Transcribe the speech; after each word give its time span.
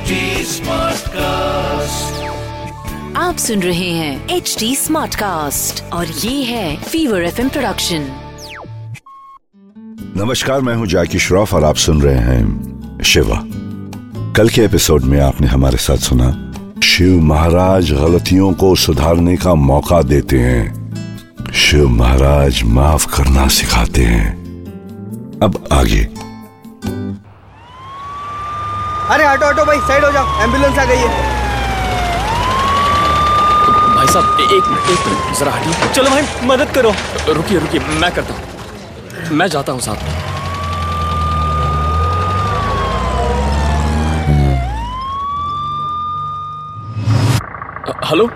HD 0.00 0.06
Smartcast. 0.06 1.16
आप 3.16 3.36
सुन 3.38 3.62
रहे 3.62 3.90
हैं 3.90 4.28
एच 4.28 4.56
डी 4.58 4.76
स्मार्ट 4.76 5.14
कास्ट 5.14 5.92
और 5.92 6.06
ये 6.06 6.44
है 6.44 6.76
फीवर 6.76 7.22
एफ़ 7.22 7.48
प्रोडक्शन 7.48 8.08
नमस्कार 10.16 10.60
मैं 10.60 10.74
हूँ 10.74 10.86
जैकी 10.86 11.18
श्रॉफ 11.18 11.54
और 11.54 11.64
आप 11.64 11.76
सुन 11.76 12.02
रहे 12.02 12.18
हैं 12.18 13.00
शिवा 13.04 13.44
कल 14.32 14.48
के 14.48 14.62
एपिसोड 14.62 15.02
में 15.02 15.20
आपने 15.20 15.46
हमारे 15.46 15.76
साथ 15.76 15.96
सुना 15.96 16.52
शिव 16.84 17.20
महाराज 17.20 17.92
गलतियों 17.92 18.52
को 18.52 18.74
सुधारने 18.74 19.36
का 19.36 19.54
मौका 19.54 20.02
देते 20.02 20.38
हैं। 20.38 20.80
शिव 21.54 21.88
महाराज 21.88 22.62
माफ़ 22.62 23.16
करना 23.16 23.48
सिखाते 23.48 24.04
हैं। 24.04 24.40
अब 25.42 25.68
आगे। 25.72 26.19
अरे 29.12 29.24
ऑटो 29.26 29.46
ऑटो 29.46 29.64
भाई 29.66 29.78
साइड 29.86 30.04
हो 30.04 30.10
जाओ। 30.12 30.42
एंबुलेंस 30.42 30.78
आ 30.78 30.84
गई 30.84 30.96
है। 30.96 31.08
भाई 33.94 34.06
साहब 34.06 34.40
एक 34.40 34.68
मिनट 34.68 34.90
एक 34.90 35.06
मिनट 35.06 35.38
जरा 35.38 35.52
हटिए। 35.52 35.88
चलो 35.94 36.10
भाई 36.10 36.22
मदद 36.48 36.70
करो। 36.74 36.92
रुकिए 37.34 37.58
रुकिए 37.58 37.80
मैं 38.00 38.10
करता 38.14 38.34
हूँ। 38.34 39.36
मैं 39.38 39.48
जाता 39.48 39.72
हूँ 39.72 39.80
साथ 39.80 40.04
में। 40.04 40.18
Hello? 48.04 48.28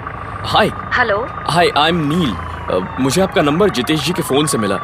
Hi 0.47 0.69
hello 0.97 1.17
hi 1.51 1.69
I 1.79 1.89
am 1.89 1.97
Neel 2.09 2.35
मुझे 3.01 3.23
आपका 3.23 3.43
नंबर 3.43 3.71
जितेश 3.77 4.05
जी 4.05 4.13
के 4.13 4.23
फ़ोन 4.23 4.47
से 4.47 4.59
मिला। 4.59 4.79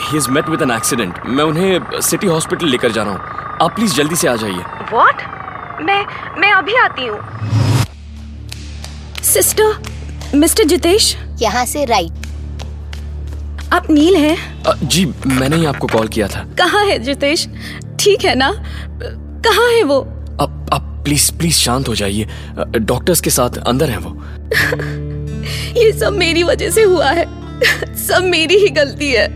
He 0.00 0.16
is 0.16 0.30
met 0.30 0.48
with 0.48 0.62
an 0.62 0.70
accident 0.70 1.18
मैं 1.26 1.44
उन्हें 1.44 2.00
सिटी 2.08 2.26
हॉस्पिटल 2.26 2.66
लेकर 2.66 2.92
जा 2.92 3.02
रहा 3.02 3.12
हूँ। 3.12 3.58
आप 3.62 3.74
प्लीज़ 3.74 3.94
जल्दी 3.94 4.16
से 4.16 4.28
आ 4.28 4.34
जाइए। 4.36 4.64
व्हाट 4.92 5.22
मैं 5.82 6.04
मैं 6.40 6.50
अभी 6.52 6.74
आती 6.74 7.06
हूँ। 7.06 7.18
सिस्टर 9.24 10.36
मिस्टर 10.36 10.64
जितेश 10.64 11.16
यहाँ 11.42 11.64
से 11.66 11.84
राइट 11.84 12.12
आप 13.72 13.90
नील 13.90 14.16
हैं? 14.16 14.36
जी 14.82 15.04
मैंने 15.26 15.56
ही 15.56 15.64
आपको 15.64 15.86
कॉल 15.86 16.08
किया 16.08 16.28
था। 16.28 16.44
कहाँ 16.58 16.84
है 16.86 16.98
जितेश 16.98 17.46
ठीक 18.00 18.24
है 18.24 18.34
ना? 18.34 18.50
कहाँ 19.46 19.70
है 19.72 19.82
वो? 19.82 20.00
अब 20.40 20.70
आप 20.72 20.82
प्लीज़ 21.04 21.32
प्लीज़ 21.32 21.56
शांत 21.56 21.88
हो 21.88 21.94
जाइए। 21.94 22.28
डॉक्टर्स 22.76 23.20
के 23.20 23.30
साथ 23.30 23.58
अंदर 23.58 23.90
है 23.90 23.98
वो। 23.98 24.16
ये 25.80 25.92
सब 25.92 26.12
मेरी 26.12 26.42
वजह 26.42 26.70
से 26.70 26.82
हुआ 26.82 27.10
है। 27.10 27.26
सब 28.06 28.24
मेरी 28.24 28.56
ही 28.56 28.68
गलती 28.70 29.12
है। 29.12 29.26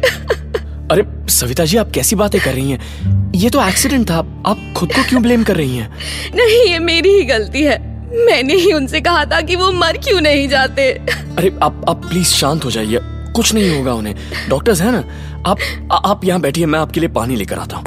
अरे 0.90 1.06
सविता 1.32 1.64
जी 1.64 1.76
आप 1.76 1.90
कैसी 1.90 2.16
बातें 2.16 2.40
कर 2.40 2.52
रही 2.52 2.70
हैं? 2.70 3.22
ये 3.44 3.48
तो 3.50 3.60
एक्सीडेंट 3.62 4.10
था। 4.10 4.18
आप 4.46 4.72
खुद 4.76 4.92
को 4.92 5.02
क्यों 5.02 5.22
ब्लेम 5.22 5.42
कर 5.44 5.56
रही 5.56 5.76
हैं? 5.76 5.88
नहीं 6.34 6.72
ये 6.72 6.78
मेरी 6.78 7.08
ही 7.08 7.24
गलती 7.24 7.62
है। 7.62 7.78
मैंने 8.26 8.54
ही 8.54 8.72
उनसे 8.72 9.00
कहा 9.00 9.24
था 9.24 9.40
कि 9.40 9.56
वो 9.56 9.70
मर 9.72 9.96
क्यों 9.96 10.20
नहीं 10.20 10.48
जाते। 10.48 10.90
अरे 11.38 11.48
आप 11.62 11.84
आप 11.88 12.06
प्लीज़ 12.06 12.28
शांत 12.28 12.64
हो 12.64 12.70
जाइए। 12.70 12.98
कुछ 13.36 13.52
नहीं 13.54 13.76
होगा 13.76 13.94
उन्हें। 13.94 14.14
डॉक्टर्स 14.48 14.80
हैं 14.80 14.92
ना? 14.92 15.04
आप 15.46 15.58
आ, 15.92 15.96
आप 15.96 16.24
यहाँ 16.24 16.40
बैठिए 16.40 16.66
मैं 16.66 16.78
आपके 16.78 17.00
लिए 17.00 17.08
पानी 17.08 17.36
लेकर 17.36 17.58
आता 17.58 17.76
हूँ। 17.76 17.84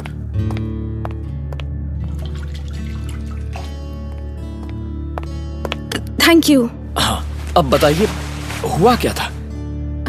थैंक 6.18 6.50
यू 6.50 6.70
हाँ 6.98 7.52
अब 7.56 7.70
बताइए 7.70 8.08
हुआ 8.62 8.96
क्या 8.96 9.12
था? 9.12 9.30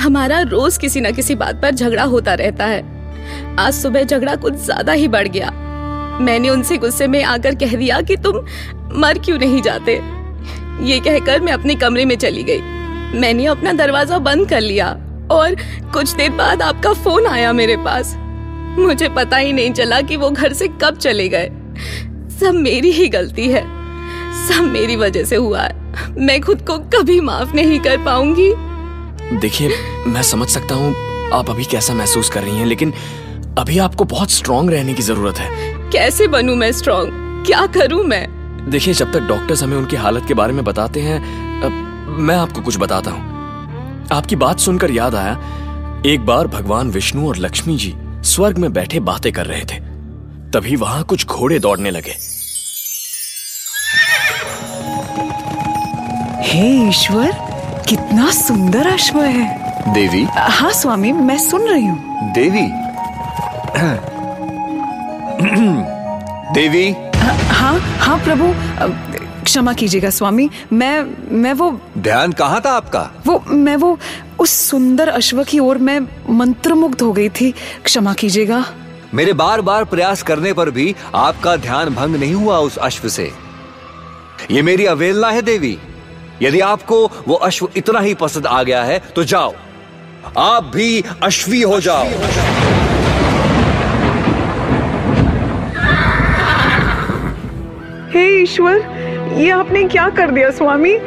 हमारा 0.02 0.42
रोज 0.42 0.78
किसी 0.78 1.02
न 1.02 1.12
किसी 1.12 1.36
बात 1.36 1.62
पर 1.62 1.76
झगड़ा 1.76 2.04
होता 2.04 2.34
रहता 2.34 2.66
है। 2.66 2.99
आज 3.60 3.74
सुबह 3.74 4.04
झगड़ा 4.04 4.36
कुछ 4.36 4.54
ज़्यादा 4.56 4.94
ही 4.94 5.08
बढ़ 5.08 5.28
गया। 5.28 5.50
मैंने 6.22 6.50
उनसे 6.50 6.78
गुस्से 6.78 7.08
में 7.08 7.24
आकर 7.24 7.56
कह 7.56 7.76
दिया 7.76 8.00
कि 8.02 8.16
तुम 8.18 8.38
मर 9.00 9.18
क्यों 9.18 9.38
नहीं 9.38 9.62
जाते? 9.62 9.94
ये 10.84 11.00
कहकर 11.00 11.42
मैं 11.42 11.54
अपने 11.54 11.76
कमरे 11.76 12.06
में 12.06 12.16
चली 12.18 12.44
गई। 12.44 13.20
मैंने 13.20 13.46
अपना 13.46 13.74
दरवाज़ा 13.74 14.18
बंद 14.20 14.48
कर 14.50 14.62
लिया 14.62 14.88
और 15.32 15.56
कुछ 15.94 16.14
देर 16.14 16.32
बाद 16.32 16.62
आपका 16.62 16.94
फ़ोन 16.94 17.28
आया 17.28 17.52
मेरे 17.54 17.78
पास। 17.78 18.16
मुझे 18.80 19.10
पता 19.10 19.38
ही 19.38 19.54
नहीं 19.54 19.74
चला 19.74 20.02
कि 20.02 20.18
वो 20.18 20.30
घर 20.30 20.54
से 20.54 20.68
कब 20.84 20.98
चले 20.98 21.28
गए। 21.30 21.50
सब 22.40 22.62
मेरी 22.62 22.92
ही 22.92 23.08
गलती 23.10 23.50
है। 23.50 23.64
सब 24.48 24.72
मेरी 24.72 24.96
वजह 24.96 25.24
से 25.24 25.36
हुआ 25.36 25.62
है। 25.62 26.12
मैं 26.18 26.42
खुद 26.42 26.66
को 26.68 26.78
कभी 26.96 27.20
माफ़ 27.22 27.56
नहीं 27.56 27.80
कर 27.80 27.98
पाऊँगी। 28.06 28.52
देखिए, 29.38 29.72
मैं 30.08 30.24
समझ 30.24 30.48
सकता 30.48 30.76
हूँ 30.76 30.96
आप 31.34 31.50
अभी 31.50 31.66
कैसा 31.66 31.94
महसूस 31.94 32.30
कर 32.30 32.44
रही 32.44 32.58
हैं, 32.58 32.66
लेकिन 32.66 32.94
अभी 33.58 33.78
आपको 33.80 34.04
बहुत 34.06 34.32
स्ट्रांग 34.32 34.70
रहने 34.70 34.94
की 34.94 35.02
ज़रूरत 35.02 35.38
है। 35.38 35.50
कैसे 35.92 36.28
बनूं 36.28 36.56
मैं 36.56 36.72
स्ट्रॉन्ग 36.72 37.46
क्या 37.46 37.66
करूँ 37.68 38.04
मैं? 38.04 38.28
देखिए 38.70 38.94
जब 38.94 39.12
तक 39.14 39.20
डॉक्टर्स 39.20 39.64
हमें 39.64 39.78
उनकी 39.78 39.96
हालत 39.96 40.26
के 40.28 40.34
बारे 40.34 40.54
में 40.54 40.64
बताते 40.66 41.02
हैं 41.02 41.20
अब 41.64 41.72
मैं 42.20 42.36
आपको 42.36 42.62
कुछ 42.62 42.78
बताता 42.78 43.12
हूँ। 43.12 44.08
आपकी 44.12 44.36
बात 44.36 44.60
सुनकर 44.60 44.92
याद 44.92 45.16
आया 45.16 45.34
एक 46.06 46.26
बार 46.26 46.48
भगवान 46.48 46.90
विष्णु 46.90 47.28
और 47.28 47.38
लक्ष्मी 47.38 47.78
जी 47.78 47.94
स्वर्ग 48.26 48.58
में 48.58 48.72
बैठे 48.74 49.00
बातें 49.00 49.32
कर 49.34 49.46
रहे 49.46 49.62
थे। 49.62 49.80
तभी 50.52 50.76
वहाँ 50.76 51.04
कुछ 51.04 51.26
घोड़े 51.26 51.60
दौड़ने 51.60 51.92
लगे। 51.92 52.16
हे 56.44 56.68
ईश्वर 56.90 57.32
कितना 57.90 58.32
सुंदर 58.32 58.88
अश्व 58.88 59.22
है। 59.22 59.94
देवी? 59.94 60.24
हाँ 60.32 60.72
स्वामी 60.72 61.12
मैं 61.12 61.38
सुन 61.38 61.68
रही 61.68 61.86
हूँ। 61.86 62.32
देवी? 62.34 62.68
देवी? 66.54 66.92
हाँ 67.50 67.80
हाँ 67.80 68.18
प्रभु। 68.20 68.54
क्षमा 69.44 69.74
कीजिएगा 69.74 70.10
स्वामी। 70.10 70.50
मैं 70.74 71.02
मैं 71.32 71.54
वो 71.54 71.82
ध्यान 71.98 72.32
कहाँ 72.32 72.62
था 72.66 72.72
आपका? 72.72 73.10
वो 73.28 73.44
मैं 73.48 73.76
वो 73.76 74.00
उस 74.40 74.50
सुंदर 74.50 75.08
अश्व 75.08 75.44
की 75.44 75.60
ओर 75.60 75.78
मैं 75.78 76.00
मंत्रमुग्ध 76.30 77.02
हो 77.02 77.14
गई 77.14 77.30
थी। 77.30 77.54
क्षमा 77.86 78.14
कीजिएगा। 78.14 78.66
मेरे 79.14 79.34
बार 79.34 79.62
बार 79.62 79.86
प्रयास 79.86 80.24
करने 80.24 80.54
पर 80.54 80.70
भी 80.70 80.96
आपका 81.16 81.56
ध्यान 81.56 81.90
भंग 81.90 82.16
नहीं 82.16 82.34
हुआ 82.34 82.58
उस 82.58 82.78
अश्व 82.78 83.10
से। 83.10 83.32
ये 84.52 84.62
मेरी 84.62 84.86
अवेलना 84.86 85.30
है 85.30 85.42
देवी। 85.42 85.78
यदि 86.42 86.60
आपको 86.60 87.06
वो 87.28 87.36
अश्व 87.36 87.70
इतना 87.76 88.00
ही 88.00 88.14
पसंद 88.14 88.48
आ 88.48 88.64
गया 88.64 88.84
है 88.84 89.00
तो 89.00 89.24
जाओ। 89.24 89.54
आप 90.38 90.72
भी 90.76 91.04
अश्वी 91.24 91.62
हो 91.62 91.80
जाओ। 91.80 92.08
हे 98.20 98.42
ईश्वर, 98.42 98.78
ये 99.38 99.50
आपने 99.50 99.84
क्या 99.84 100.10
कर 100.10 100.32
दिया 100.32 100.50
स्वामी? 100.52 100.98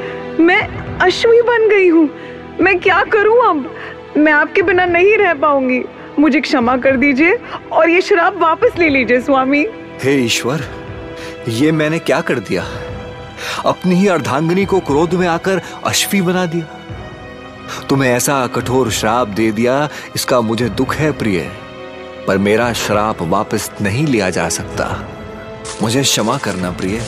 मैं 0.40 0.60
अश्वी 0.98 1.42
बन 1.42 1.68
गई 1.68 1.88
हूँ। 1.88 2.08
मैं 2.60 2.80
क्या 2.80 3.02
करूँ 3.04 3.36
अब? 3.48 3.74
मैं 4.16 4.32
आपके 4.32 4.62
बिना 4.62 4.86
नहीं 4.86 5.16
रह 5.18 5.34
पाऊँगी। 5.34 5.82
मुझे 6.18 6.40
क्षमा 6.40 6.76
कर 6.76 6.96
दीजिए 6.96 7.38
और 7.72 7.90
ये 7.90 8.00
शराब 8.00 8.40
वापस 8.42 8.78
ले 8.78 8.88
लीजिए 8.88 9.20
स्वामी। 9.20 9.66
हे 10.02 10.14
ईश्वर, 10.14 10.64
ये 11.48 11.72
मैंने 11.72 11.98
क्या 11.98 12.20
कर 12.20 12.38
दिया? 12.38 12.64
अपनी 13.66 13.94
ही 13.94 14.08
अर्धांगिनी 14.08 14.64
को 14.64 14.80
क्रोध 14.80 15.14
में 15.14 15.28
आकर 15.28 15.62
अश्वी 15.84 16.22
बना 16.22 16.46
दिया। 16.46 17.86
तुम्हें 17.88 18.12
ऐसा 18.12 18.46
कठोर 18.46 18.90
श्राप 18.90 19.28
दे 19.28 19.52
दिया, 19.52 19.88
इसका 20.16 20.40
मुझे 20.40 20.68
दुख 20.68 20.94
है 20.94 21.12
प्रिय, 21.12 21.50
पर 22.26 22.38
मेरा 22.38 22.72
श्राप 22.72 23.22
वापस 23.22 23.70
नहीं 23.82 24.06
लिया 24.06 24.30
जा 24.30 24.48
सकता। 24.48 25.11
मुझे 25.82 26.02
क्षमा 26.02 26.38
करना 26.38 26.70
प्रिय। 26.70 27.00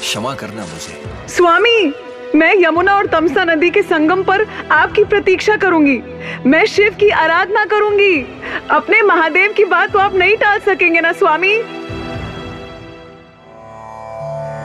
क्षमा 0.00 0.34
करना 0.34 0.62
मुझे। 0.62 1.02
स्वामी 1.28 1.92
मैं 2.34 2.54
यमुना 2.56 2.96
और 2.96 3.06
तमसा 3.06 3.44
नदी 3.44 3.70
के 3.70 3.82
संगम 3.82 4.22
पर 4.22 4.46
आपकी 4.72 5.04
प्रतीक्षा 5.04 5.56
करूँगी। 5.56 6.02
मैं 6.46 6.66
शिव 6.66 6.96
की 7.00 7.08
आराधना 7.08 7.64
करूँगी। 7.64 8.42
अपने 8.70 9.02
महादेव 9.02 9.52
की 9.52 9.64
बात 9.64 9.92
तो 9.92 9.98
आप 9.98 10.14
नहीं 10.14 10.36
टाल 10.36 10.58
सकेंगे 10.58 11.00
ना 11.00 11.12
स्वामी? 11.12 11.58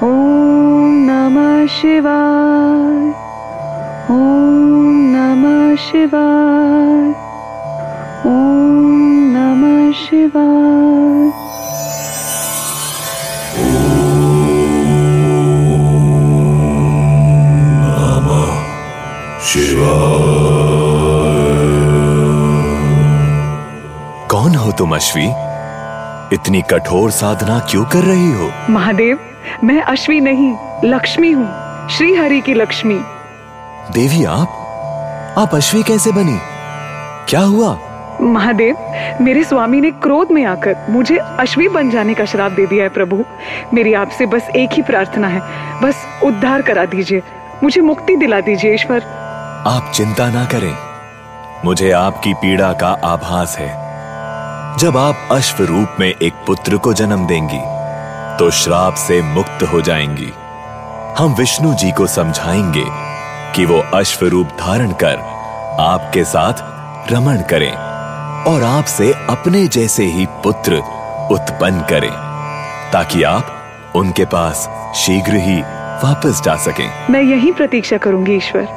ओम 0.04 1.06
नमः 1.10 1.68
शिवाय। 1.68 3.10
ओम 4.12 4.96
नमः 5.16 5.76
शिवाय। 5.76 7.10
ओम 8.28 9.34
नमः 9.38 9.92
शिवाय। 9.92 11.41
तुम 24.82 24.96
अश्वी 24.96 25.24
इतनी 26.36 26.62
कठोर 26.62 27.12
साधना 27.12 27.58
क्यों 27.60 27.84
कर 27.86 28.04
रही 28.04 28.32
हो? 28.32 28.50
महादेव 28.70 29.20
मैं 29.64 29.82
अश्वी 29.82 30.20
नहीं 30.20 30.54
लक्ष्मी 30.86 31.32
हूँ 31.32 31.88
श्री 31.88 32.16
हरि 32.16 32.40
की 32.42 32.54
लक्ष्मी। 32.54 32.96
देवी 33.94 34.24
आप? 34.26 35.36
आप 35.38 35.54
अश्वी 35.56 35.84
कैसे 35.84 36.12
बनी? 36.12 36.38
क्या 37.30 37.42
हुआ? 37.42 37.78
महादेव 38.22 38.78
मेरे 39.22 39.44
स्वामी 39.44 39.82
ने 39.82 39.92
क्रोध 39.92 40.32
में 40.32 40.44
आकर 40.46 40.86
मुझे 40.90 41.18
अश्वी 41.18 41.68
बन 41.68 41.90
जाने 41.90 42.14
का 42.14 42.26
श्राप 42.26 42.52
दे 42.52 42.66
दिया 42.66 42.84
है 42.84 42.90
प्रभु। 42.90 43.24
मेरी 43.74 43.94
आपसे 43.94 44.26
बस 44.26 44.50
एक 44.56 44.70
ही 44.74 44.82
प्रार्थना 44.82 45.28
है 45.28 45.42
बस 45.82 46.06
उद्धार 46.24 46.62
करा 46.62 46.86
दीजिए 46.86 47.22
मुझे 47.64 47.82
मुक्ति 47.82 48.16
दिला 48.16 48.40
दीजिए 48.40 48.74
ईश्वर। 48.74 49.04
आप 49.68 49.92
चिंता 49.96 50.30
ना 50.30 50.46
करें 50.46 50.76
मुझे 51.66 51.92
आपकी 51.92 52.34
पीड़ा 52.34 52.74
का 52.74 53.00
आभास 53.04 53.58
है। 53.60 53.81
जब 54.80 54.98
आप 54.98 55.28
अश्व 55.32 55.64
रूप 55.64 55.96
में 56.00 56.08
एक 56.08 56.34
पुत्र 56.48 56.78
को 56.78 56.94
जन्म 56.94 57.28
देंगी 57.28 57.60
तो 58.40 58.50
श्राप 58.52 58.96
से 58.96 59.22
मुक्त 59.22 59.64
हो 59.64 59.82
जाएँगी। 59.82 60.32
हम 61.18 61.34
विष्णु 61.34 61.74
जी 61.74 61.92
को 61.92 62.08
समझाएँगे 62.08 62.86
कि 63.56 63.66
वो 63.66 63.80
अश्व 63.80 64.26
रूप 64.26 64.48
धारण 64.48 64.92
कर 64.92 65.18
आपके 65.80 66.24
साथ 66.24 66.54
रमण 67.12 67.42
करें 67.42 67.72
और 68.44 68.64
आपसे 68.64 69.14
अपने 69.14 69.68
जैसे 69.68 70.06
ही 70.06 70.26
पुत्र 70.26 70.78
उत्पन्न 71.32 71.82
करें 71.82 72.12
ताकि 72.94 73.24
आप 73.24 73.58
उनके 73.96 74.26
पास 74.26 74.70
शीघ्र 74.96 75.36
ही 75.36 75.62
वापस 76.04 76.42
जा 76.42 76.56
सकें। 76.56 76.90
मैं 77.10 77.22
यही 77.22 77.52
प्रतीक्षा 77.52 77.98
करूँगी 77.98 78.36
ईश्वर। 78.36 78.68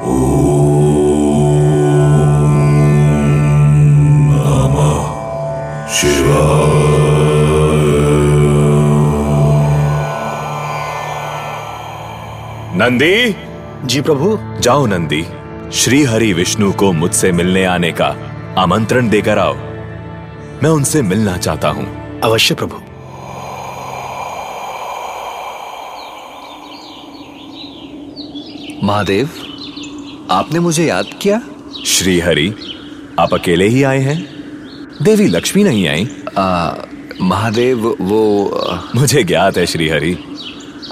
नंदी? 12.76 13.36
जी 13.86 14.00
प्रभु। 14.00 14.38
जाओ 14.60 14.86
नंदी 14.86 15.24
श्री 15.72 16.02
हरि 16.02 16.32
विष्णु 16.32 16.72
को 16.72 16.92
मुझसे 16.92 17.32
मिलने 17.32 17.64
आने 17.64 17.92
का 17.92 18.06
आमंत्रण 18.58 19.08
देकर 19.08 19.38
आओ। 19.38 19.54
मैं 20.62 20.68
उनसे 20.68 21.02
मिलना 21.02 21.36
चाहता 21.36 21.68
हूँ। 21.68 22.20
अवश्य 22.20 22.54
प्रभु। 22.54 22.76
महादेव 28.86 29.30
आपने 30.30 30.60
मुझे 30.60 30.84
याद 30.84 31.06
किया? 31.22 31.40
श्री 31.86 32.20
हरि 32.20 32.54
आप 33.18 33.34
अकेले 33.34 33.68
ही 33.68 33.82
आए 33.82 33.98
हैं? 33.98 34.28
देवी 35.02 35.26
लक्ष्मी 35.26 35.64
नहीं 35.64 35.88
आई? 35.88 36.08
महादेव 37.20 37.96
वो 38.00 38.48
आ, 38.48 38.78
मुझे 38.94 39.24
ज्ञात 39.24 39.56
है 39.56 39.66
श्री 39.66 39.88
हरि 39.88 40.18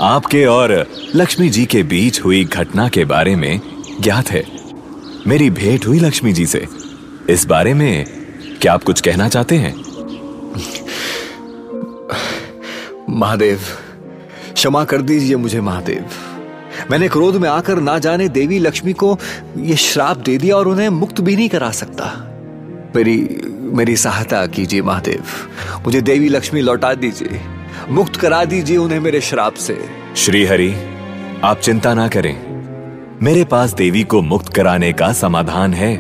आपके 0.01 0.45
और 0.47 0.87
लक्ष्मी 1.15 1.49
जी 1.49 1.67
के 1.67 1.83
बीच 1.83 2.21
हुई 2.21 2.45
घटना 2.45 2.89
के 2.89 3.05
बारे 3.05 3.37
में 3.37 3.61
ज्ञात 4.01 4.31
है। 4.31 4.45
मेरी 5.27 5.51
भेंट 5.51 5.87
हुई 5.87 5.99
लक्ष्मी 5.99 6.33
जी 6.33 6.47
से। 6.47 6.67
इस 7.31 7.47
बारे 7.47 7.75
में 7.75 8.07
क्या 8.61 8.73
आप 8.73 8.83
कुछ 8.83 9.01
कहना 9.01 9.29
चाहते 9.29 9.57
हैं? 9.57 9.85
महादेव, 13.11 13.61
क्षमा 14.55 14.85
कर 14.85 15.03
दीजिए 15.03 15.37
मुझे, 15.37 15.61
महादेव। 15.61 16.05
मैंने 16.91 17.09
क्रोध 17.09 17.37
में 17.37 17.49
आकर 17.49 17.81
ना 17.81 17.99
जाने 17.99 18.29
देवी 18.29 18.59
लक्ष्मी 18.59 18.93
को 18.93 19.19
यह 19.59 19.77
श्राप 19.77 20.17
दे 20.17 20.39
दिया 20.39 20.57
और 20.57 20.69
उन्हें 20.69 20.89
मुक्त 20.89 21.21
भी 21.21 21.37
नहीं 21.37 21.49
करा 21.49 21.71
सकता। 21.71 22.29
मेरी 22.97 23.41
मेरी 23.61 23.97
सहायता 23.97 24.47
कीजिए, 24.47 24.83
महादेव। 24.83 25.23
मुझे 25.85 26.01
देवी 26.01 26.29
लक्ष्मी 26.29 26.61
लौटा 26.61 26.95
दीजिए। 26.95 27.41
मुक्त 27.89 28.17
करा 28.17 28.45
दीजिए 28.45 28.77
उन्हें 28.77 29.01
मेरे 29.01 29.21
श्राप 29.21 29.55
से। 29.55 29.89
श्री 30.17 30.45
हरि 30.45 30.75
आप 31.45 31.59
चिंता 31.59 31.95
ना 31.95 32.09
करें। 32.09 32.53
मेरे 33.23 33.45
पास 33.45 33.75
देवी 33.75 34.03
को 34.03 34.23
मुक्त 34.23 34.53
कराने 34.53 34.93
का 34.93 35.13
समाधान 35.13 35.75
है। 35.75 35.95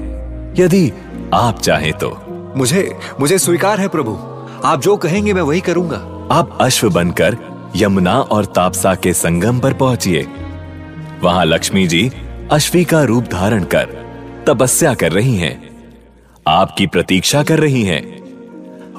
यदि 0.58 0.92
आप 1.34 1.60
चाहें 1.60 1.92
तो। 1.92 2.22
मुझे 2.56 2.98
मुझे 3.20 3.38
स्वीकार 3.38 3.80
है 3.80 3.88
प्रभु। 3.88 4.19
आप 4.64 4.80
जो 4.80 4.96
कहेंगे 4.96 5.32
मैं 5.32 5.42
वही 5.42 5.60
करूँगा। 5.60 6.28
आप 6.34 6.58
अश्व 6.60 6.90
बनकर 6.90 7.36
यमुना 7.76 8.20
और 8.20 8.44
तापसा 8.44 8.94
के 8.94 9.12
संगम 9.12 9.58
पर 9.58 9.72
पहुंचिए। 9.72 10.26
वहाँ 11.22 11.44
लक्ष्मी 11.44 11.86
जी 11.86 12.12
अश्वी 12.52 12.84
का 12.84 13.02
रूप 13.02 13.25
धारण 13.25 13.64
कर 13.64 13.84
तपस्या 14.48 14.94
कर 14.94 15.12
रही 15.12 15.36
हैं। 15.36 15.70
आपकी 16.48 16.86
प्रतीक्षा 16.86 17.42
कर 17.42 17.58
रही 17.58 17.82
हैं। 17.82 18.22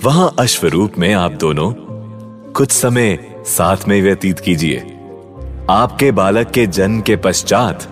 वहाँ 0.04 0.36
अश्व 0.40 0.68
रूप 0.68 0.94
में 0.98 1.14
आप 1.14 1.32
दोनों 1.32 1.72
कुछ 2.56 2.72
समय 2.72 3.20
साथ 3.46 3.78
में 3.88 4.02
व्यतीत 4.02 4.40
कीजिए। 4.40 4.78
आपके 5.70 6.12
बालक 6.12 6.52
के 6.52 6.68
जन्म 6.68 7.02
के 7.02 7.16
पश्चात 7.16 7.88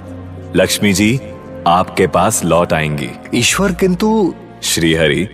लक्ष्मी 0.56 0.94
जी 0.94 1.20
आपके 1.68 2.08
पास 2.08 2.46
लौट 2.46 2.74
आएँगी। 2.74 3.10
ईश्वर 3.36 3.72
किंतु 3.72 4.34
श्रीहरि 4.64 5.28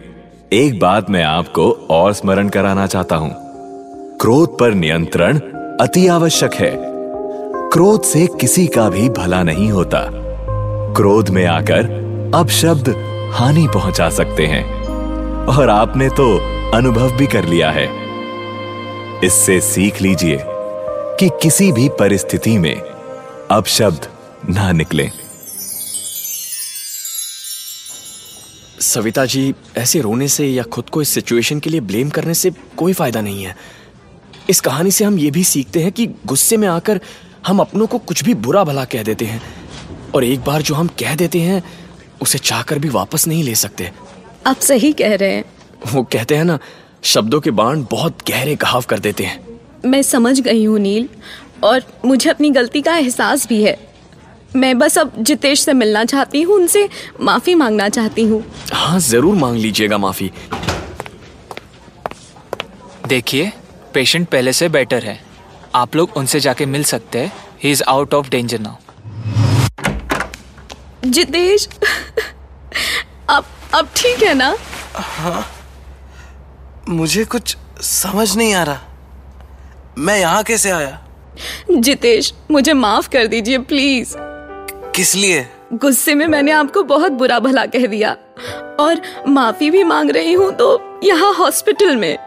एक 0.53 0.79
बात 0.79 1.09
मैं 1.09 1.23
आपको 1.23 1.71
और 1.89 2.13
स्मरण 2.13 2.49
कराना 2.49 2.87
चाहता 2.87 3.15
हूँ। 3.15 3.31
क्रोध 4.17 4.59
पर 4.59 4.73
नियंत्रण 4.73 5.39
अति 5.81 6.07
आवश्यक 6.07 6.53
है। 6.53 6.71
क्रोध 7.69 8.03
से 8.03 8.27
किसी 8.27 8.67
का 8.67 8.89
भी 8.89 9.09
भला 9.09 9.43
नहीं 9.43 9.71
होता। 9.71 10.01
क्रोध 10.95 11.29
में 11.29 11.45
आकर 11.45 11.83
अब 12.35 12.47
शब्द 12.47 12.89
हानि 13.33 13.67
पहुँचा 13.73 14.09
सकते 14.09 14.45
हैं। 14.45 14.83
और 15.45 15.69
आपने 15.69 16.09
तो 16.09 16.37
अनुभव 16.71 17.11
भी 17.11 17.27
कर 17.27 17.45
लिया 17.45 17.71
है। 17.71 18.06
इससे 19.23 19.61
सीख 19.61 20.01
लीजिए 20.01 20.37
कि 21.19 21.29
किसी 21.41 21.71
भी 21.71 21.89
परिस्थिति 21.89 22.57
में 22.57 22.75
अब 23.51 23.65
शब्द 23.67 24.07
ना 24.49 24.71
निकले। 24.71 25.09
सविता 28.81 29.25
जी 29.25 29.53
ऐसे 29.77 30.01
रोने 30.01 30.27
से 30.27 30.47
या 30.47 30.63
खुद 30.63 30.89
को 30.89 31.01
इस 31.01 31.09
सिचुएशन 31.09 31.59
के 31.59 31.69
लिए 31.69 31.79
ब्लेम 31.79 32.09
करने 32.09 32.33
से 32.33 32.51
कोई 32.77 32.93
फ़ायदा 32.93 33.21
नहीं 33.21 33.43
है। 33.43 33.55
इस 34.49 34.61
कहानी 34.61 34.91
से 34.91 35.05
हम 35.05 35.19
ये 35.19 35.31
भी 35.31 35.43
सीखते 35.43 35.83
हैं 35.83 35.91
कि 35.91 36.07
गुस्से 36.25 36.57
में 36.57 36.67
आकर 36.67 37.01
हम 37.47 37.59
अपनों 37.59 37.87
को 37.87 37.97
कुछ 37.97 38.23
भी 38.23 38.33
बुरा 38.33 38.63
भला 38.63 38.85
कह 38.85 39.03
देते 39.03 39.25
हैं 39.25 39.41
और 40.15 40.23
एक 40.23 40.39
बार 40.39 40.61
जो 40.61 40.75
हम 40.75 40.87
कह 40.87 41.15
देते 41.15 41.39
हैं 41.39 41.63
उसे 42.21 42.37
चाहकर 42.37 42.79
भी 42.79 42.89
वापस 42.89 43.27
नहीं 43.27 43.43
ले 43.43 43.55
सकते। 43.55 43.91
आप 44.47 44.59
सही 44.59 44.93
कह 44.93 45.15
रहे 45.15 45.33
हैं। 45.33 45.45
वो 45.93 46.03
कहते 46.03 46.35
हैं 46.35 46.43
ना 46.43 46.59
शब्दों 47.03 47.39
के 47.41 47.51
बाण 47.51 47.83
बहुत 47.91 48.17
गहरे 48.29 48.55
घाव 48.55 48.83
कर 48.89 48.99
देते 48.99 49.23
हैं। 49.25 49.39
मैं 49.85 50.01
समझ 50.01 50.39
गई 50.41 50.63
हूँ 50.63 50.79
नील 50.79 51.07
और 51.63 51.83
मुझे 52.05 52.29
अपनी 52.29 52.49
गलती 52.49 52.81
का 52.81 52.95
एहसास 52.97 53.47
भी 53.47 53.61
है। 53.63 53.77
मैं 54.55 54.77
बस 54.79 54.97
अब 54.97 55.11
जितेश 55.19 55.61
से 55.61 55.73
मिलना 55.73 56.03
चाहती 56.05 56.41
हूँ 56.41 56.55
उनसे 56.55 56.87
माफ़ी 57.21 57.55
मांगना 57.55 57.87
चाहती 57.89 58.23
हूँ। 58.25 58.43
हाँ 58.73 58.99
ज़रूर 58.99 59.35
मांग 59.35 59.57
लीजिएगा 59.57 59.97
माफ़ी। 59.97 60.31
देखिए 63.07 63.51
पेशेंट 63.93 64.27
पहले 64.29 64.53
से 64.53 64.69
बेटर 64.69 65.03
है। 65.03 65.19
आप 65.75 65.95
लोग 65.95 66.17
उनसे 66.17 66.39
जाके 66.39 66.65
मिल 66.65 66.83
सकते 66.83 67.19
हैं। 67.19 67.31
He 67.63 67.71
is 67.71 67.83
out 67.87 68.13
of 68.13 68.29
danger 68.29 68.59
now 68.59 68.75
Jitesh 71.07 71.67
अब 73.29 73.45
अब 73.75 73.87
ठीक 73.95 74.23
है 74.23 74.33
ना? 74.33 74.55
मुझे 76.89 77.25
कुछ 77.25 77.57
समझ 77.81 78.37
नहीं 78.37 78.53
आ 78.53 78.63
रहा। 78.63 78.79
मैं 79.97 80.19
यहाँ 80.19 80.43
कैसे 80.43 80.71
आया? 80.71 81.07
जितेश 81.71 82.33
मुझे 82.51 82.73
माफ़ 82.73 83.09
कर 83.09 83.27
दीजिए 83.27 83.57
प्लीज़। 83.57 84.15
किस 84.95 85.15
लिए? 85.15 85.47
गुस्से 85.73 86.15
में 86.15 86.27
मैंने 86.27 86.51
आपको 86.51 86.83
बहुत 86.83 87.11
बुरा 87.11 87.39
भला 87.39 87.65
कह 87.65 87.87
दिया। 87.87 88.15
और 88.79 89.01
माफ़ी 89.27 89.71
भी 89.71 89.83
मांग 89.83 90.11
रही 90.11 90.33
हूँ 90.33 90.51
तो 90.51 90.99
यहाँ 91.03 91.33
हॉस्पिटल 91.33 91.95
में। 91.95 92.17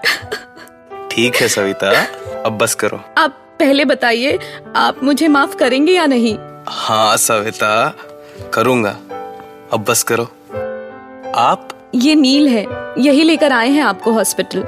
ठीक 1.10 1.36
है 1.36 1.48
सविता 1.48 1.90
अब 2.42 2.58
बस 2.58 2.74
करो। 2.74 3.04
आप 3.18 3.30
पहले 3.30 3.84
बताइए 3.84 4.38
आप 4.76 5.02
मुझे 5.02 5.28
माफ़ 5.28 5.56
करेंगे 5.56 5.92
या 5.92 6.06
नहीं? 6.06 6.38
हाँ 6.68 7.16
सविता 7.16 7.94
करूँगा। 8.54 8.90
अब 9.72 9.84
बस 9.88 10.02
करो। 10.02 10.24
आप? 11.36 11.68
ये 11.94 12.14
नील 12.14 12.48
है। 12.48 12.79
यही 12.98 13.22
लेकर 13.22 13.52
आए 13.52 13.68
हैं 13.68 13.82
आपको 13.82 14.12
हॉस्पिटल। 14.12 14.62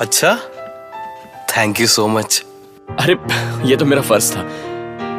अच्छा? 0.00 0.34
थैंक 1.56 1.80
यू 1.80 1.86
सो 1.86 2.06
मच 2.08 2.44
अरे 3.00 3.16
ये 3.68 3.76
तो 3.76 3.84
मेरा 3.84 4.02
फ़र्ज़ 4.02 4.32
था। 4.32 4.42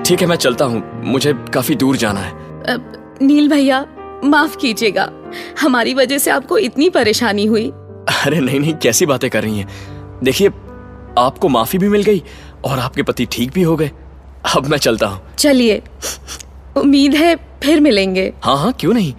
ठीक 0.03 0.21
है 0.21 0.27
मैं 0.27 0.35
चलता 0.35 0.65
हूँ। 0.65 0.81
मुझे 1.03 1.33
काफ़ी 1.33 1.75
दूर 1.75 1.97
जाना 1.97 2.19
है। 2.19 2.33
नील 3.21 3.49
भैया 3.49 3.85
माफ़ 4.23 4.57
कीजिएगा। 4.57 5.09
हमारी 5.61 5.93
वजह 5.93 6.17
से 6.17 6.31
आपको 6.31 6.57
इतनी 6.57 6.89
परेशानी 6.89 7.45
हुई। 7.45 7.69
अरे 8.25 8.39
नहीं 8.39 8.59
नहीं 8.59 8.73
कैसी 8.73 9.05
बातें 9.05 9.29
कर 9.29 9.43
रही 9.43 9.59
हैं? 9.59 9.67
देखिए 10.23 10.47
आपको 11.17 11.49
माफ़ी 11.49 11.79
भी 11.79 11.89
मिल 11.89 12.03
गई 12.03 12.23
और 12.65 12.79
आपके 12.79 13.03
पति 13.03 13.25
ठीक 13.31 13.53
भी 13.53 13.61
हो 13.61 13.75
गए। 13.75 13.91
अब 14.55 14.67
मैं 14.67 14.77
चलता 14.77 15.07
हूँ। 15.07 15.21
चलिए। 15.35 15.81
उम्मीद 16.77 17.15
है 17.15 17.35
फिर 17.35 17.79
मिलेंगे। 17.79 18.33
हाँ 18.43 18.57
हाँ 18.57 18.73
क्यों 18.73 18.93
नहीं? 18.93 19.13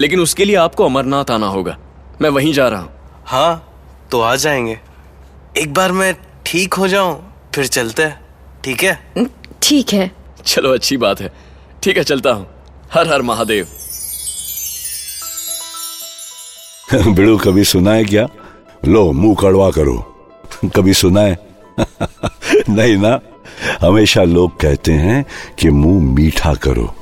लेकिन 0.00 0.20
उसके 0.20 0.44
लिए 0.44 0.56
आपको 0.56 0.84
अमरनाथ 0.84 1.30
आना 1.30 1.46
होगा। 1.46 1.78
मैं 2.22 2.30
वहीं 2.30 2.52
जा 2.52 2.68
रहा 2.68 2.80
हूँ। 2.80 2.90
हाँ 3.26 3.68
तो 4.10 4.20
आ 4.20 4.34
जाएँगे। 4.36 4.78
एक 5.58 5.72
बार 5.74 5.92
मैं 5.92 6.14
ठीक 6.46 6.74
हो 6.74 6.88
जाऊँ 6.88 7.32
फिर 7.54 7.66
चलते 7.66 8.02
हैं। 8.02 8.20
ठीक 8.64 8.82
है? 8.82 8.98
ठीक 9.62 9.92
है। 9.92 10.10
चलो 10.46 10.72
अच्छी 10.74 10.96
बात 10.96 11.20
है। 11.20 11.32
ठीक 11.82 11.96
है 11.96 12.04
चलता 12.04 12.30
हूँ। 12.30 12.46
हर 12.94 13.08
हर 13.08 13.22
महादेव। 13.22 13.66
बिड़ू 17.14 17.36
कभी 17.38 17.64
सुना 17.64 17.92
है 17.92 18.04
क्या? 18.04 18.28
लो 18.86 19.12
मुँह 19.12 19.36
कड़वा 19.40 19.70
करो। 19.70 19.96
कभी 20.76 20.94
सुना 20.94 21.20
है 21.20 21.38
नहीं 22.68 22.96
ना? 22.96 23.20
हमेशा 23.82 24.24
लोग 24.24 24.60
कहते 24.60 24.92
हैं 24.92 25.24
कि 25.58 25.70
मुँह 25.70 26.14
मीठा 26.14 26.54
करो। 26.54 26.94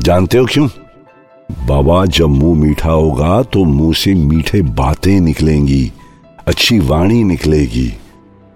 जानते 0.00 0.38
हो 0.38 0.46
क्यों? 0.46 0.68
बाबा, 1.48 2.04
जब 2.06 2.28
मुँह 2.28 2.58
मीठा 2.58 2.90
होगा 2.90 3.42
तो 3.42 3.64
मुँह 3.64 3.92
से 3.94 4.14
मीठे 4.14 4.60
बातें 4.62 5.20
निकलेंगी, 5.20 5.92
अच्छी 6.46 6.78
वाणी 6.80 7.22
निकलेगी। 7.24 7.92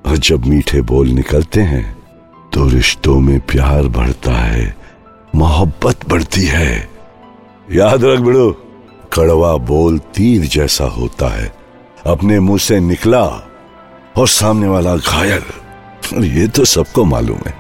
और 0.05 0.17
जब 0.19 0.47
मीठे 0.47 0.81
बोल 0.83 1.09
निकलते 1.09 1.61
हैं 1.63 1.85
तो 2.53 2.69
रिश्तों 2.69 3.19
में 3.21 3.39
प्यार 3.41 3.89
बढ़ता 3.89 4.33
है, 4.33 4.75
मोहब्बत 5.35 6.09
बढ़ती 6.09 6.45
है। 6.45 6.89
याद 7.69 8.05
रख 8.05 8.21
बिड़ो, 8.21 8.51
कड़वा 9.13 9.57
बोल 9.57 9.99
तीर 10.15 10.47
जैसा 10.47 10.85
होता 10.91 11.29
है, 11.31 11.53
अपने 12.07 12.39
मुँह 12.41 12.59
से 12.59 12.81
निकला 12.81 13.25
और 14.17 14.29
सामने 14.29 14.69
वाला 14.69 14.97
घायल। 14.97 16.23
ये 16.27 16.47
तो 16.49 16.65
सबको 16.67 17.05
मालूम 17.05 17.39
है 17.47 17.55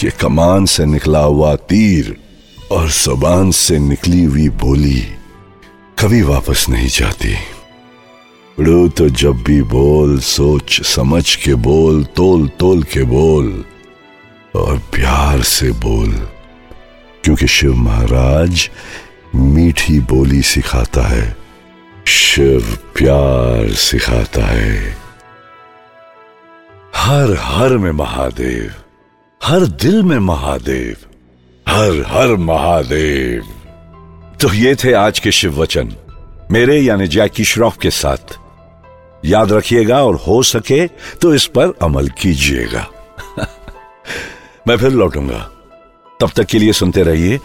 कि 0.00 0.10
कमान 0.20 0.66
से 0.66 0.86
निकला 0.86 1.22
हुआ 1.22 1.54
तीर 1.56 2.16
और 2.72 2.88
जबान 2.88 3.50
से 3.50 3.78
निकली 3.78 4.24
हुई 4.24 4.48
बोली 4.48 5.00
कभी 5.98 6.22
वापस 6.22 6.66
नहीं 6.68 6.88
जाती। 6.88 7.34
बिड़ू 8.58 8.88
तो 8.88 9.08
जब 9.08 9.42
भी 9.42 9.62
बोल, 9.62 10.18
सोच, 10.18 10.80
समझ 10.82 11.34
के 11.36 11.54
बोल, 11.54 12.04
तोल 12.04 12.48
तोल 12.48 12.82
के 12.82 13.02
बोल 13.02 13.64
और 14.56 14.78
प्यार 14.78 15.42
से 15.42 15.70
बोल। 15.70 16.12
क्योंकि 17.24 17.46
शिव 17.46 17.74
महाराज 17.74 18.68
मीठी 19.34 19.98
बोली 20.00 20.42
सिखाता 20.42 21.02
है, 21.02 21.36
शिव 22.06 22.78
प्यार 22.96 23.72
सिखाता 23.72 24.44
है। 24.44 24.96
हर 26.96 27.36
हर 27.40 27.76
में 27.76 27.92
महादेव, 27.92 28.72
हर 29.40 29.66
दिल 29.66 30.02
में 30.02 30.18
महादेव 30.18 30.96
हर 31.68 32.04
हर 32.06 32.36
महादेव। 32.36 33.42
तो 34.42 34.52
ये 34.52 34.74
थे 34.74 34.92
आज 34.92 35.18
के 35.18 35.32
शिव 35.32 35.62
वचन। 35.62 35.94
मेरे 36.50 36.80
यानी 36.80 37.06
जैकी 37.06 37.44
श्रॉफ 37.44 37.76
के 37.82 37.90
साथ। 37.90 38.38
याद 39.24 39.52
रखिएगा 39.52 40.04
और 40.04 40.14
हो 40.14 40.42
सके 40.42 40.86
तो 41.22 41.34
इस 41.34 41.46
पर 41.46 41.72
अमल 41.82 42.08
कीजिएगा। 42.08 42.86
मैं 44.68 44.76
फिर 44.76 44.90
लौटूँगा। 44.90 45.38
तब 46.20 46.30
तक 46.36 46.44
के 46.44 46.58
लिए 46.58 46.72
सुनते 46.72 47.02
रहिए 47.02 47.40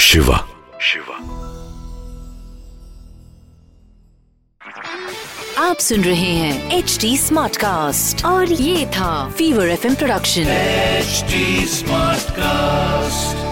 शिवा। 0.00 0.48
शिवा। 0.80 1.36
आप 5.58 5.76
सुन 5.76 6.04
रहे 6.04 6.34
हैं 6.34 6.78
एच 6.78 6.98
डी 7.00 7.18
स्मार्ट 7.18 7.56
कास्ट 7.56 8.24
और 8.24 8.52
ये 8.52 8.86
था 8.86 9.30
Fever 9.30 9.68
FM 9.68 9.94
production 9.94 10.42
H 10.42 11.24
smart 11.68 12.30
cast 12.30 13.49